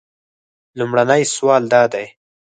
[0.77, 2.05] لومړنی سوال دا دی.